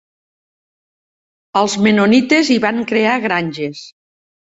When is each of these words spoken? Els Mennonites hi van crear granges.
Els 1.63 1.77
Mennonites 1.89 2.53
hi 2.57 2.61
van 2.67 2.85
crear 2.93 3.17
granges. 3.31 3.89